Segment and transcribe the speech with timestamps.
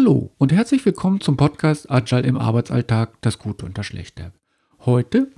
[0.00, 4.32] Hallo und herzlich willkommen zum Podcast Agile im Arbeitsalltag, das Gute und das Schlechte.
[4.86, 5.30] Heute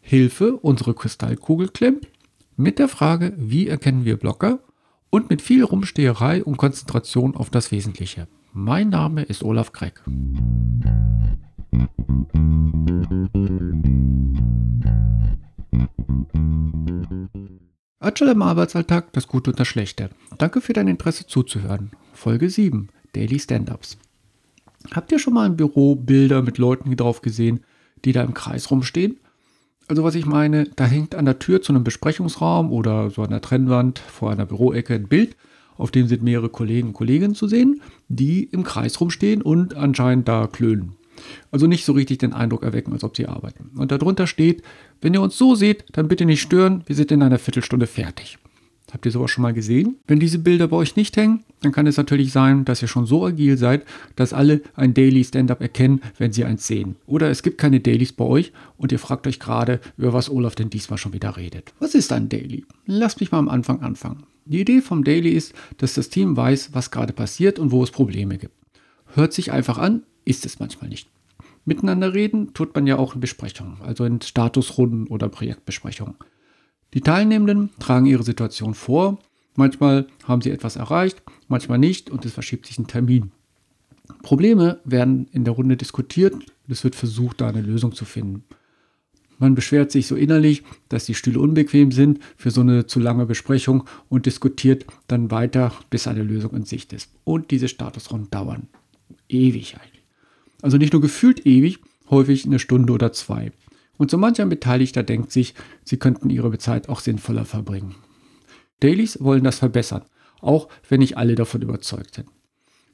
[0.00, 2.08] Hilfe, unsere Kristallkugel klemmt,
[2.56, 4.60] mit der Frage, wie erkennen wir Blocker
[5.10, 8.26] und mit viel Rumsteherei und Konzentration auf das Wesentliche.
[8.54, 10.02] Mein Name ist Olaf Kreck.
[17.98, 20.08] Agile im Arbeitsalltag, das Gute und das Schlechte.
[20.38, 21.90] Danke für dein Interesse zuzuhören.
[22.14, 23.98] Folge 7, Daily Stand-Ups.
[24.92, 27.60] Habt ihr schon mal im Büro Bilder mit Leuten drauf gesehen,
[28.04, 29.18] die da im Kreis rumstehen?
[29.88, 33.30] Also was ich meine, da hängt an der Tür zu einem Besprechungsraum oder so an
[33.30, 35.36] der Trennwand vor einer Büroecke ein Bild,
[35.76, 40.26] auf dem sind mehrere Kollegen und Kolleginnen zu sehen, die im Kreis rumstehen und anscheinend
[40.26, 40.92] da klönen.
[41.50, 43.70] Also nicht so richtig den Eindruck erwecken, als ob sie arbeiten.
[43.76, 44.62] Und darunter steht,
[45.00, 48.38] wenn ihr uns so seht, dann bitte nicht stören, wir sind in einer Viertelstunde fertig.
[48.92, 49.96] Habt ihr sowas schon mal gesehen?
[50.06, 53.06] Wenn diese Bilder bei euch nicht hängen, dann kann es natürlich sein, dass ihr schon
[53.06, 56.96] so agil seid, dass alle ein Daily Stand-up erkennen, wenn sie eins sehen.
[57.06, 60.54] Oder es gibt keine Dailies bei euch und ihr fragt euch gerade, über was Olaf
[60.54, 61.72] denn diesmal schon wieder redet.
[61.80, 62.64] Was ist ein Daily?
[62.86, 64.22] Lasst mich mal am Anfang anfangen.
[64.44, 67.90] Die Idee vom Daily ist, dass das Team weiß, was gerade passiert und wo es
[67.90, 68.54] Probleme gibt.
[69.14, 71.08] Hört sich einfach an, ist es manchmal nicht.
[71.64, 76.14] Miteinander reden tut man ja auch in Besprechungen, also in Statusrunden oder Projektbesprechungen.
[76.94, 79.18] Die Teilnehmenden tragen ihre Situation vor.
[79.54, 83.32] Manchmal haben sie etwas erreicht, manchmal nicht und es verschiebt sich ein Termin.
[84.22, 88.44] Probleme werden in der Runde diskutiert und es wird versucht, da eine Lösung zu finden.
[89.38, 93.26] Man beschwert sich so innerlich, dass die Stühle unbequem sind für so eine zu lange
[93.26, 97.10] Besprechung und diskutiert dann weiter, bis eine Lösung in Sicht ist.
[97.24, 98.68] Und diese Statusrunden dauern
[99.28, 100.04] ewig eigentlich.
[100.62, 101.78] Also nicht nur gefühlt ewig,
[102.10, 103.52] häufig eine Stunde oder zwei.
[103.98, 107.94] Und so mancher Beteiligter denkt sich, sie könnten ihre Zeit auch sinnvoller verbringen.
[108.80, 110.02] Dailies wollen das verbessern,
[110.40, 112.28] auch wenn nicht alle davon überzeugt sind.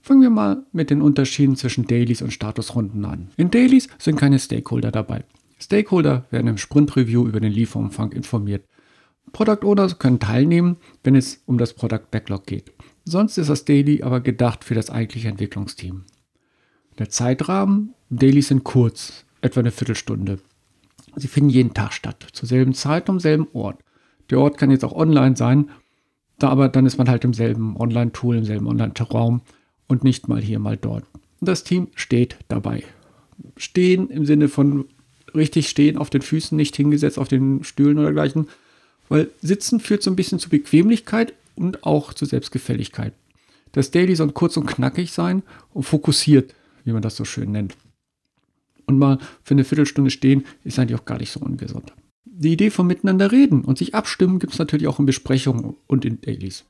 [0.00, 3.30] Fangen wir mal mit den Unterschieden zwischen Dailies und Statusrunden an.
[3.36, 5.24] In Dailies sind keine Stakeholder dabei.
[5.60, 8.64] Stakeholder werden im Sprint-Review über den Lieferumfang informiert.
[9.30, 12.72] Product Owners können teilnehmen, wenn es um das Product Backlog geht.
[13.04, 16.04] Sonst ist das Daily aber gedacht für das eigentliche Entwicklungsteam.
[16.98, 20.40] Der Zeitrahmen, Dailies sind kurz, etwa eine Viertelstunde.
[21.16, 23.78] Sie finden jeden Tag statt, zur selben Zeit, am selben Ort.
[24.30, 25.70] Der Ort kann jetzt auch online sein,
[26.38, 29.42] da aber dann ist man halt im selben Online-Tool, im selben Online-Raum
[29.88, 31.04] und nicht mal hier, mal dort.
[31.40, 32.84] Und das Team steht dabei.
[33.56, 34.86] Stehen im Sinne von
[35.34, 38.48] richtig stehen auf den Füßen, nicht hingesetzt auf den Stühlen oder dergleichen,
[39.08, 43.12] weil Sitzen führt so ein bisschen zu Bequemlichkeit und auch zu Selbstgefälligkeit.
[43.72, 47.76] Das Daily soll kurz und knackig sein und fokussiert, wie man das so schön nennt
[48.86, 51.92] und mal für eine Viertelstunde stehen, ist eigentlich auch gar nicht so ungesund.
[52.24, 56.04] Die Idee vom Miteinander reden und sich abstimmen gibt es natürlich auch in Besprechungen und
[56.04, 56.64] in Dailies.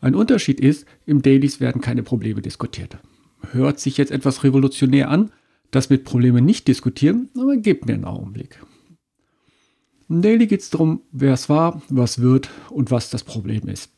[0.00, 2.98] Ein Unterschied ist, im Dailies werden keine Probleme diskutiert.
[3.52, 5.32] Hört sich jetzt etwas revolutionär an,
[5.70, 8.60] das mit Problemen nicht diskutieren, aber gebt mir einen Augenblick.
[10.08, 13.90] Im Daily geht es darum, wer es war, was wird und was das Problem ist.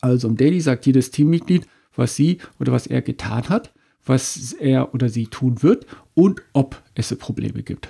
[0.00, 3.72] Also im Daily sagt jedes Teammitglied, was sie oder was er getan hat
[4.04, 7.88] was er oder sie tun wird und ob es Probleme gibt.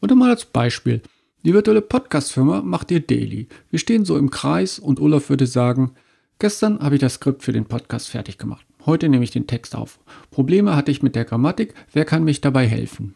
[0.00, 1.02] Und einmal als Beispiel.
[1.44, 3.48] Die virtuelle Podcast-Firma macht ihr Daily.
[3.70, 5.92] Wir stehen so im Kreis und Olaf würde sagen,
[6.38, 8.66] gestern habe ich das Skript für den Podcast fertig gemacht.
[8.86, 10.00] Heute nehme ich den Text auf.
[10.30, 11.74] Probleme hatte ich mit der Grammatik.
[11.92, 13.14] Wer kann mich dabei helfen?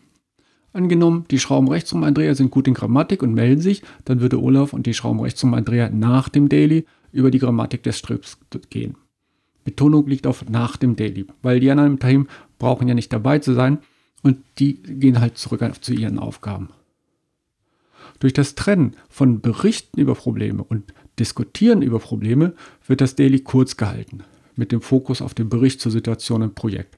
[0.73, 4.41] Angenommen, die Schrauben rechts um Andrea sind gut in Grammatik und melden sich, dann würde
[4.41, 8.39] Olaf und die Schrauben rechts um Andrea nach dem Daily über die Grammatik des Strips
[8.71, 8.97] gehen.
[9.65, 12.29] Betonung liegt auf nach dem Daily, weil die anderen im Team
[12.59, 13.79] brauchen ja nicht dabei zu sein
[14.23, 16.71] und die gehen halt zurück zu ihren Aufgaben.
[18.21, 22.55] Durch das Trennen von Berichten über Probleme und Diskutieren über Probleme
[22.87, 24.25] wird das Daily kurz gehalten,
[24.57, 26.97] mit dem Fokus auf den Bericht zur Situation im Projekt.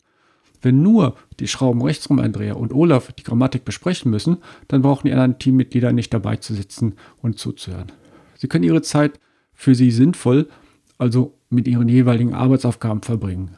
[0.62, 4.38] Wenn nur die Schrauben rechtsrum Andrea und Olaf die Grammatik besprechen müssen,
[4.69, 7.92] dann brauchen die anderen Teammitglieder nicht dabei zu sitzen und zuzuhören.
[8.36, 9.19] Sie können ihre Zeit
[9.52, 10.48] für sie sinnvoll,
[10.96, 13.56] also mit ihren jeweiligen Arbeitsaufgaben verbringen.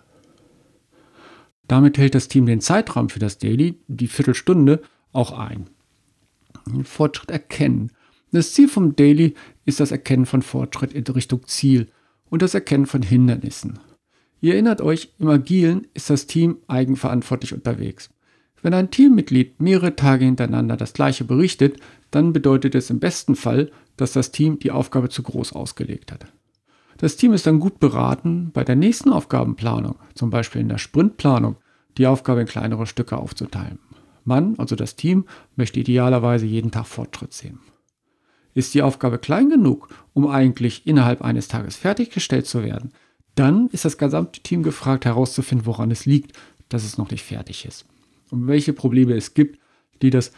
[1.68, 4.82] Damit hält das Team den Zeitraum für das Daily, die Viertelstunde,
[5.12, 5.68] auch ein.
[6.84, 7.91] Fortschritt erkennen.
[8.32, 9.34] Das Ziel vom Daily
[9.65, 11.88] ist das Erkennen von Fortschritt in Richtung Ziel
[12.28, 13.78] und das Erkennen von Hindernissen.
[14.41, 18.10] Ihr erinnert euch, im Agilen ist das Team eigenverantwortlich unterwegs.
[18.62, 21.78] Wenn ein Teammitglied mehrere Tage hintereinander das gleiche berichtet,
[22.10, 26.26] dann bedeutet es im besten Fall, dass das Team die Aufgabe zu groß ausgelegt hat.
[26.98, 31.57] Das Team ist dann gut beraten, bei der nächsten Aufgabenplanung, zum Beispiel in der Sprintplanung,
[31.98, 33.78] die Aufgabe in kleinere Stücke aufzuteilen.
[34.25, 35.27] Man, also das Team,
[35.57, 37.60] möchte idealerweise jeden Tag Fortschritt sehen.
[38.54, 42.93] Ist die Aufgabe klein genug, um eigentlich innerhalb eines Tages fertiggestellt zu werden,
[43.37, 46.33] Dann ist das gesamte Team gefragt herauszufinden, woran es liegt,
[46.69, 47.87] dass es noch nicht fertig ist.
[48.31, 49.60] Und welche Probleme es gibt,
[50.03, 50.33] die das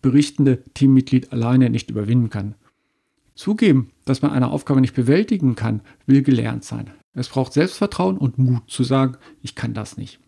[0.00, 2.54] berichtende Teammitglied alleine nicht überwinden kann.
[3.34, 6.90] Zugeben, dass man eine Aufgabe nicht bewältigen kann, will gelernt sein.
[7.14, 10.20] Es braucht Selbstvertrauen und Mut zu sagen, ich kann das nicht.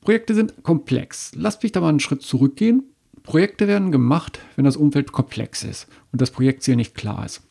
[0.00, 1.32] Projekte sind komplex.
[1.34, 2.84] Lasst mich da mal einen Schritt zurückgehen.
[3.22, 7.42] Projekte werden gemacht, wenn das Umfeld komplex ist und das Projektziel nicht klar ist.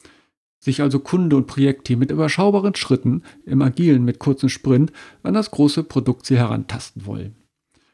[0.60, 4.92] Sich also Kunde und Projektteam mit überschaubaren Schritten im Agilen mit kurzem Sprint
[5.24, 7.36] an das große Produktziel herantasten wollen.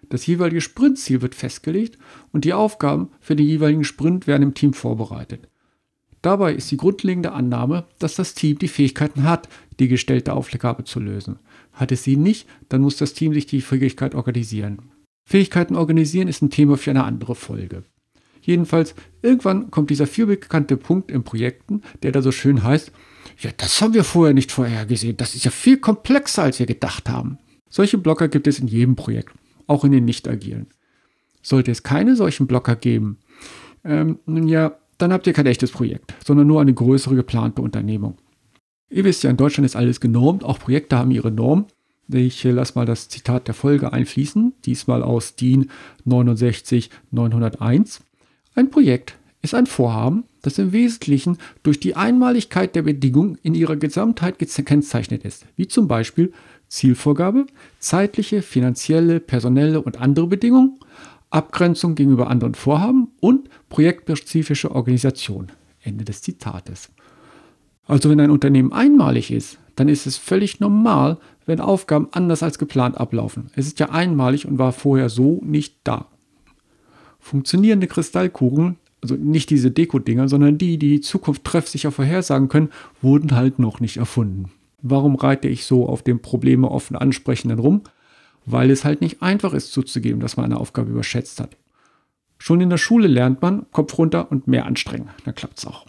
[0.09, 1.97] Das jeweilige Sprintziel wird festgelegt
[2.31, 5.47] und die Aufgaben für den jeweiligen Sprint werden im Team vorbereitet.
[6.25, 10.99] Dabei ist die grundlegende Annahme, dass das Team die Fähigkeiten hat, die gestellte Aufgabe zu
[10.99, 11.37] lösen.
[11.71, 14.79] Hat es sie nicht, dann muss das Team sich die Fähigkeit organisieren.
[15.29, 17.83] Fähigkeiten organisieren ist ein Thema für eine andere Folge.
[18.41, 22.91] Jedenfalls, irgendwann kommt dieser vielbekannte Punkt in Projekten, der da so schön heißt,
[23.37, 27.07] ja, das haben wir vorher nicht vorhergesehen, das ist ja viel komplexer, als wir gedacht
[27.07, 27.37] haben.
[27.69, 29.35] Solche Blocker gibt es in jedem Projekt,
[29.67, 30.65] auch in den nicht agilen.
[31.43, 33.19] Sollte es keine solchen Blocker geben,
[33.83, 38.17] ähm, ja, dann habt ihr kein echtes Projekt, sondern nur eine größere geplante Unternehmung.
[38.89, 41.65] Ihr wisst ja, in Deutschland ist alles genormt, auch Projekte haben ihre Norm.
[42.07, 45.71] Ich lasse mal das Zitat der Folge einfließen, diesmal aus DIN
[46.05, 48.01] 69901.
[48.53, 53.75] Ein Projekt ist ein Vorhaben, das im Wesentlichen durch die Einmaligkeit der Bedingungen in ihrer
[53.75, 56.31] Gesamtheit gekennzeichnet ist, wie zum Beispiel
[56.67, 57.45] Zielvorgabe,
[57.79, 60.79] zeitliche, finanzielle, personelle und andere Bedingungen,
[61.35, 65.51] Abgrenzung gegenüber anderen Vorhaben und projektspezifische Organisation.
[65.83, 66.89] Ende des Zitates.
[67.85, 72.57] Also wenn ein Unternehmen einmalig ist, dann ist es völlig normal, wenn Aufgaben anders als
[72.57, 73.51] geplant ablaufen.
[73.55, 76.07] Es ist ja einmalig und war vorher so nicht da.
[77.19, 82.69] Funktionierende Kristallkugeln, also nicht diese Deko-Dinger, sondern die, die die Zukunft treffsicher vorhersagen können,
[83.01, 84.51] wurden halt noch nicht erfunden.
[84.81, 87.81] Warum reite ich so auf dem Probleme offen ansprechenden rum?
[88.45, 91.57] Weil es halt nicht einfach ist zuzugeben, dass man eine Aufgabe überschätzt hat.
[92.37, 95.09] Schon in der Schule lernt man, Kopf runter und mehr anstrengen.
[95.23, 95.85] Dann klappt es auch.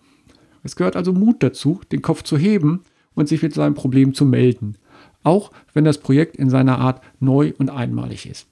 [0.63, 2.83] Es gehört also Mut dazu, den Kopf zu heben
[3.15, 4.77] und sich mit seinem Problem zu melden,
[5.23, 8.47] auch wenn das Projekt in seiner Art neu und einmalig ist.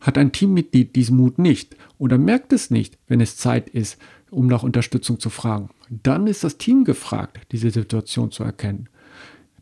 [0.00, 3.98] Hat ein Teammitglied diesen Mut nicht oder merkt es nicht, wenn es Zeit ist,
[4.30, 8.88] um nach Unterstützung zu fragen, dann ist das Team gefragt, diese Situation zu erkennen.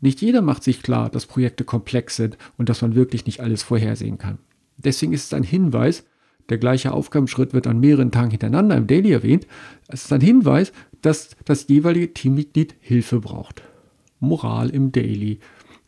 [0.01, 3.63] Nicht jeder macht sich klar, dass Projekte komplex sind und dass man wirklich nicht alles
[3.63, 4.37] vorhersehen kann.
[4.77, 6.05] Deswegen ist es ein Hinweis,
[6.49, 9.45] der gleiche Aufgabenschritt wird an mehreren Tagen hintereinander im Daily erwähnt.
[9.87, 13.61] Es ist ein Hinweis, dass das jeweilige Teammitglied Hilfe braucht.
[14.19, 15.39] Moral im Daily.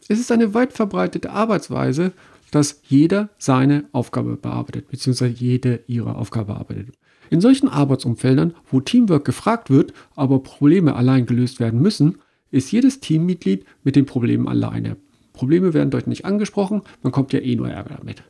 [0.07, 2.13] Es ist eine weit verbreitete Arbeitsweise,
[2.51, 6.95] dass jeder seine Aufgabe bearbeitet, beziehungsweise jede ihre Aufgabe bearbeitet.
[7.29, 12.17] In solchen Arbeitsumfeldern, wo Teamwork gefragt wird, aber Probleme allein gelöst werden müssen,
[12.51, 14.97] ist jedes Teammitglied mit den Problemen alleine.
[15.33, 18.23] Probleme werden dort nicht angesprochen, man kommt ja eh nur Ärger damit.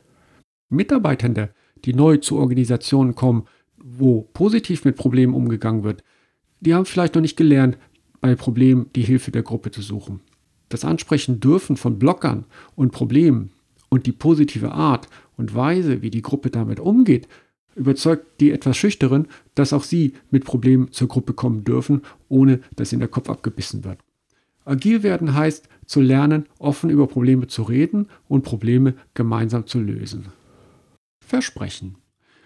[0.68, 1.50] Mitarbeitende,
[1.84, 3.44] die neu zu Organisationen kommen,
[3.76, 6.04] wo positiv mit Problemen umgegangen wird,
[6.60, 7.76] die haben vielleicht noch nicht gelernt,
[8.20, 10.20] bei Problemen die Hilfe der Gruppe zu suchen.
[10.68, 12.46] Das Ansprechen dürfen von Blockern
[12.76, 13.50] und Problemen
[13.88, 17.28] und die positive Art und Weise, wie die Gruppe damit umgeht,
[17.74, 22.92] überzeugt die etwas Schüchteren, dass auch sie mit Problemen zur Gruppe kommen dürfen, ohne dass
[22.92, 23.98] ihnen der Kopf abgebissen wird.
[24.64, 30.26] Agil werden heißt, zu lernen, offen über Probleme zu reden und Probleme gemeinsam zu lösen.
[31.20, 31.96] Versprechen.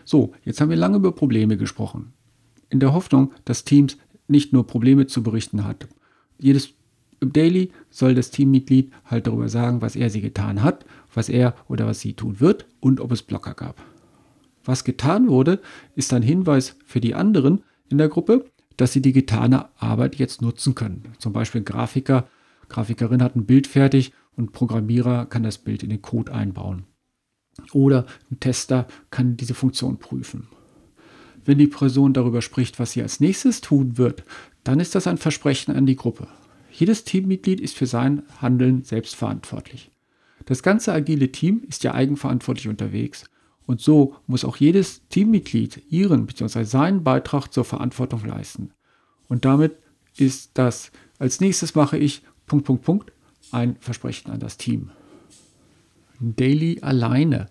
[0.05, 2.13] So, jetzt haben wir lange über Probleme gesprochen.
[2.71, 3.99] In der Hoffnung, dass Teams
[4.29, 5.89] nicht nur Probleme zu berichten hat.
[6.39, 6.75] Jedes
[7.21, 11.87] Daily soll das Teammitglied halt darüber sagen, was er sie getan hat, was er oder
[11.87, 13.83] was sie tun wird und ob es Blocker gab.
[14.65, 15.61] Was getan wurde,
[15.95, 18.45] ist ein Hinweis für die anderen in der Gruppe,
[18.77, 21.03] dass sie die getane Arbeit jetzt nutzen können.
[21.19, 22.29] Zum Beispiel Grafiker,
[22.69, 26.85] Grafikerin hat ein Bild fertig und Programmierer kann das Bild in den Code einbauen.
[27.73, 30.49] Oder ein Tester kann diese Funktion prüfen.
[31.45, 34.25] Wenn die Person darüber spricht, was sie als nächstes tun wird,
[34.65, 36.27] dann ist das ein Versprechen an die Gruppe.
[36.73, 39.91] Jedes Teammitglied ist für sein Handeln selbst verantwortlich.
[40.45, 43.25] Das ganze agile Team ist ja eigenverantwortlich unterwegs
[43.67, 46.65] und so muss auch jedes Teammitglied ihren bzw.
[46.65, 48.71] seinen Beitrag zur Verantwortung leisten.
[49.29, 49.77] Und damit
[50.17, 53.13] ist das als nächstes mache ich Punkt Punkt Punkt
[53.53, 54.91] ein Versprechen an das Team.
[56.21, 57.47] Daily alleine.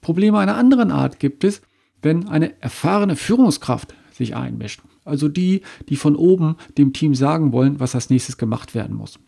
[0.00, 1.62] Probleme einer anderen Art gibt es,
[2.02, 4.82] wenn eine erfahrene Führungskraft sich einmischt.
[5.04, 9.18] Also die, die von oben dem Team sagen wollen, was als nächstes gemacht werden muss.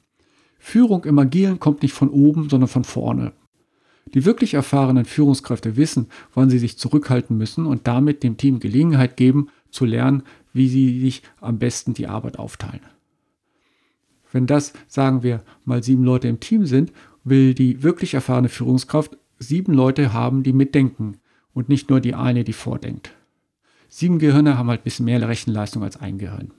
[0.59, 3.33] Führung im Agilen kommt nicht von oben, sondern von vorne.
[4.15, 9.17] Die wirklich erfahrenen Führungskräfte wissen, wann sie sich zurückhalten müssen und damit dem Team Gelegenheit
[9.17, 10.23] geben, zu lernen,
[10.53, 12.81] wie sie sich am besten die Arbeit aufteilen.
[14.33, 16.93] Wenn das, sagen wir, mal sieben Leute im Team sind,
[17.25, 21.19] will die wirklich erfahrene Führungskraft sieben Leute haben, die mitdenken
[21.53, 23.13] und nicht nur die eine, die vordenkt.
[23.89, 26.51] Sieben Gehirne haben halt ein bisschen mehr Rechenleistung als ein Gehirn.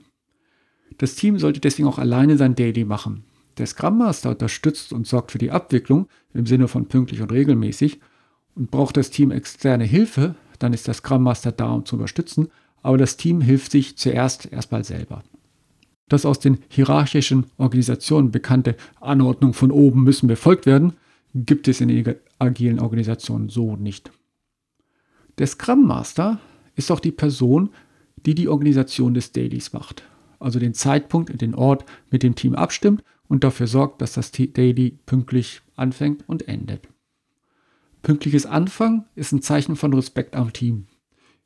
[0.98, 3.24] Das Team sollte deswegen auch alleine sein Daily machen.
[3.58, 8.00] Der Scrum Master unterstützt und sorgt für die Abwicklung im Sinne von pünktlich und regelmäßig
[8.54, 12.48] und braucht das Team externe Hilfe, dann ist der Scrum Master da, um zu unterstützen,
[12.82, 15.22] aber das Team hilft sich zuerst erstmal selber.
[16.08, 20.94] Das aus den hierarchischen Organisationen bekannte Anordnung von oben müssen befolgt werden,
[21.34, 24.10] gibt es in agilen Organisationen so nicht.
[25.38, 26.40] Der Scrum Master
[26.76, 27.70] ist auch die Person,
[28.24, 30.02] die die Organisation des Dailies macht,
[30.38, 34.32] also den Zeitpunkt und den Ort mit dem Team abstimmt und dafür sorgt, dass das
[34.32, 36.88] Daily pünktlich anfängt und endet.
[38.02, 40.86] Pünktliches Anfangen ist ein Zeichen von Respekt am Team.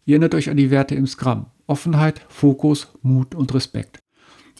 [0.05, 1.47] Ihr erinnert euch an die Werte im Scrum.
[1.67, 4.03] Offenheit, Fokus, Mut und Respekt.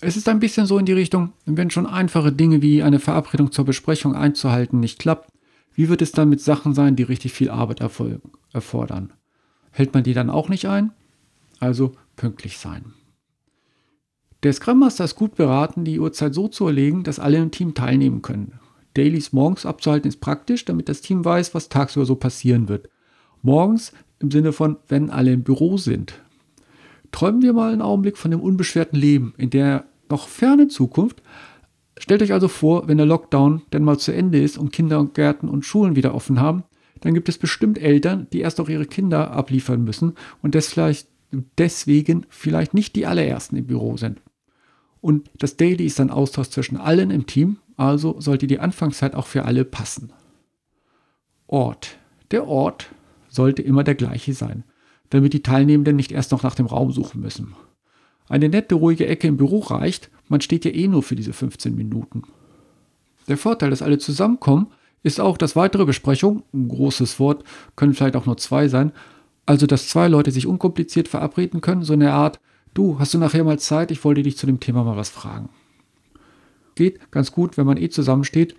[0.01, 3.53] Es ist ein bisschen so in die Richtung, wenn schon einfache Dinge wie eine Verabredung
[3.53, 5.31] zur Besprechung einzuhalten nicht klappt,
[5.75, 7.81] wie wird es dann mit Sachen sein, die richtig viel Arbeit
[8.53, 9.13] erfordern?
[9.71, 10.93] Hält man die dann auch nicht ein?
[11.61, 12.95] Also pünktlich sein.
[14.43, 17.75] Der Scrum Master ist gut beraten, die Uhrzeit so zu erlegen, dass alle im Team
[17.75, 18.55] teilnehmen können.
[18.95, 22.89] Dailies morgens abzuhalten ist praktisch, damit das Team weiß, was tagsüber so passieren wird.
[23.43, 26.15] Morgens im Sinne von, wenn alle im Büro sind.
[27.13, 31.23] Träumen wir mal einen Augenblick von dem unbeschwerten Leben in der noch fernen Zukunft.
[31.97, 35.65] Stellt euch also vor, wenn der Lockdown denn mal zu Ende ist und Kindergärten und
[35.65, 36.65] Schulen wieder offen haben,
[37.01, 40.57] dann gibt es bestimmt Eltern, die erst auch ihre Kinder abliefern müssen und
[41.59, 44.21] deswegen vielleicht nicht die allerersten im Büro sind.
[45.03, 49.27] Und das Daily ist ein Austausch zwischen allen im Team also sollte die Anfangszeit auch
[49.27, 50.13] für alle passen.
[51.47, 51.99] Ort.
[52.31, 52.91] Der Ort
[53.29, 54.65] sollte immer der gleiche sein,
[55.11, 57.55] damit die Teilnehmenden nicht erst noch nach dem Raum suchen müssen.
[58.29, 61.75] Eine nette, ruhige Ecke im Büro reicht, man steht ja eh nur für diese 15
[61.75, 62.23] Minuten.
[63.29, 64.69] Der Vorteil, dass alle zusammenkommen,
[65.03, 67.45] ist auch, dass weitere Besprechungen, ein großes Wort,
[67.77, 68.93] können vielleicht auch nur zwei sein,
[69.45, 72.41] also dass zwei Leute sich unkompliziert verabreden können, so eine Art,
[72.75, 75.49] du, hast du nachher mal Zeit, ich wollte dich zu dem Thema mal was fragen
[76.75, 78.57] geht ganz gut, wenn man eh zusammensteht.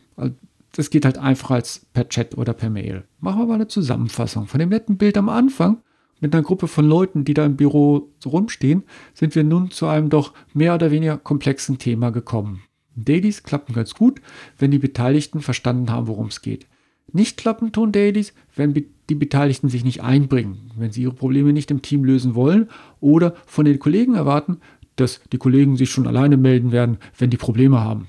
[0.75, 3.03] Das geht halt einfacher als per Chat oder per Mail.
[3.19, 4.47] Machen wir mal eine Zusammenfassung.
[4.47, 5.77] Von dem netten Bild am Anfang
[6.19, 9.87] mit einer Gruppe von Leuten, die da im Büro so rumstehen, sind wir nun zu
[9.87, 12.63] einem doch mehr oder weniger komplexen Thema gekommen.
[12.95, 14.21] Dailies klappen ganz gut,
[14.57, 16.67] wenn die Beteiligten verstanden haben, worum es geht.
[17.11, 18.73] Nicht klappen tun Dailies, wenn
[19.13, 22.67] die Beteiligten sich nicht einbringen, wenn sie ihre Probleme nicht im Team lösen wollen
[22.99, 24.57] oder von den Kollegen erwarten,
[24.95, 28.07] dass die Kollegen sich schon alleine melden werden, wenn die Probleme haben.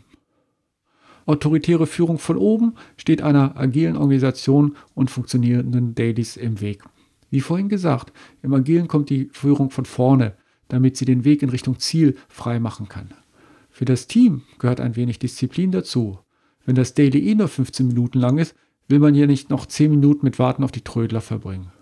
[1.27, 6.85] Autoritäre Führung von oben steht einer agilen Organisation und funktionierenden Dailies im Weg.
[7.29, 8.11] Wie vorhin gesagt,
[8.43, 10.35] im Agilen kommt die Führung von vorne,
[10.69, 13.13] damit sie den Weg in Richtung Ziel frei machen kann.
[13.71, 16.19] Für das Team gehört ein wenig Disziplin dazu.
[16.65, 18.55] Wenn das Daily eh nur 15 Minuten lang ist,
[18.89, 21.73] will man hier nicht noch 10 Minuten mit Warten auf die Trödler verbringen.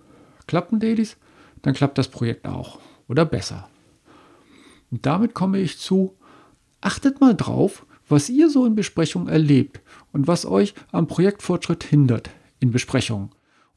[0.46, 1.16] Klappen Dailies?
[1.62, 2.78] Dann klappt das Projekt auch.
[3.08, 3.68] Oder besser.
[4.90, 6.16] Und damit komme ich zu,
[6.80, 9.80] achtet mal drauf, was ihr so in Besprechungen erlebt
[10.12, 12.30] und was euch am Projektfortschritt hindert
[12.60, 13.30] in Besprechungen.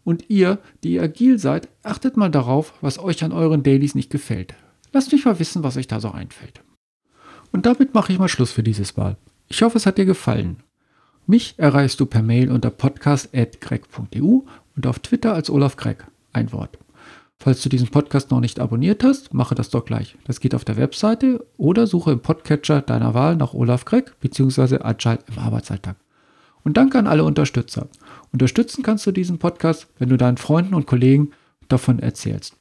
[0.03, 4.53] Und ihr, die agil seid, achtet mal darauf, was euch an euren Dailies nicht gefällt.
[4.91, 6.61] Lasst mich mal wissen, was euch da so einfällt.
[7.51, 9.17] Und damit mache ich mal Schluss für dieses Mal.
[9.47, 10.57] Ich hoffe, es hat dir gefallen.
[11.27, 14.41] Mich erreichst du per Mail unter podcast.greg.eu
[14.75, 16.05] und auf Twitter als Olaf Greg.
[16.33, 16.77] Ein Wort.
[17.39, 20.17] Falls du diesen Podcast noch nicht abonniert hast, mache das doch gleich.
[20.25, 24.81] Das geht auf der Webseite oder suche im Podcatcher deiner Wahl nach Olaf Kreck bzw.
[24.83, 25.95] Agile im Arbeitsalltag.
[26.63, 27.87] Und danke an alle Unterstützer.
[28.31, 31.31] Unterstützen kannst du diesen Podcast, wenn du deinen Freunden und Kollegen
[31.69, 32.55] davon erzählst.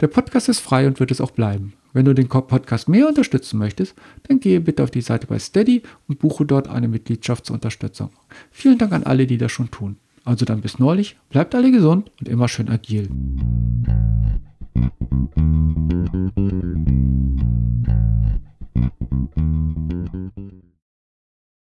[0.00, 1.72] Der Podcast ist frei und wird es auch bleiben.
[1.92, 3.94] Wenn du den Podcast mehr unterstützen möchtest,
[4.24, 8.10] dann gehe bitte auf die Seite bei Steady und buche dort eine Mitgliedschaft zur Unterstützung.
[8.50, 9.96] Vielen Dank an alle, die das schon tun.
[10.24, 13.08] Also dann bis neulich, bleibt alle gesund und immer schön agil.